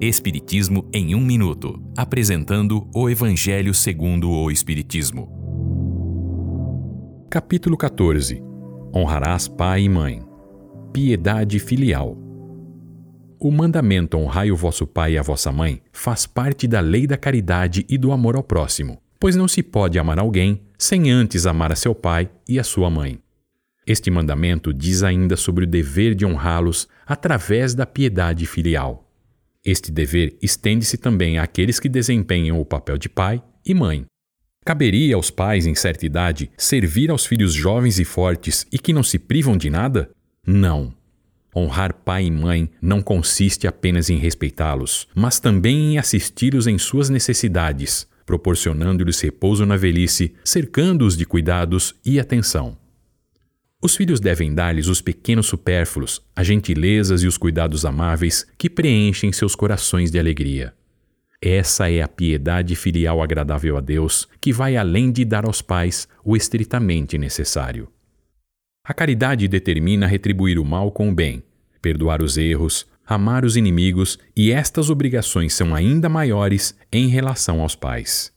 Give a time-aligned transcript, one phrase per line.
[0.00, 5.28] Espiritismo em um minuto, apresentando o Evangelho segundo o Espiritismo.
[7.28, 8.40] Capítulo 14.
[8.94, 10.22] Honrarás pai e mãe.
[10.92, 12.16] Piedade filial.
[13.40, 17.16] O mandamento honrai o vosso pai e a vossa mãe faz parte da lei da
[17.16, 21.72] caridade e do amor ao próximo, pois não se pode amar alguém sem antes amar
[21.72, 23.18] a seu pai e a sua mãe.
[23.84, 29.07] Este mandamento diz ainda sobre o dever de honrá-los através da piedade filial.
[29.64, 34.04] Este dever estende-se também àqueles que desempenham o papel de pai e mãe.
[34.64, 39.02] Caberia aos pais em certa idade servir aos filhos jovens e fortes e que não
[39.02, 40.10] se privam de nada?
[40.46, 40.94] Não.
[41.54, 47.08] Honrar pai e mãe não consiste apenas em respeitá-los, mas também em assisti-los em suas
[47.08, 52.76] necessidades, proporcionando-lhes repouso na velhice, cercando-os de cuidados e atenção.
[53.80, 59.32] Os filhos devem dar-lhes os pequenos supérfluos, as gentilezas e os cuidados amáveis que preenchem
[59.32, 60.74] seus corações de alegria.
[61.40, 66.08] Essa é a piedade filial agradável a Deus, que vai além de dar aos pais
[66.24, 67.88] o estritamente necessário.
[68.84, 71.44] A caridade determina retribuir o mal com o bem,
[71.80, 77.76] perdoar os erros, amar os inimigos, e estas obrigações são ainda maiores em relação aos
[77.76, 78.36] pais.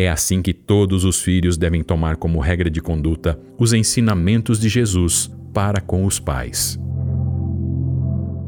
[0.00, 4.66] É assim que todos os filhos devem tomar como regra de conduta os ensinamentos de
[4.66, 6.80] Jesus para com os pais.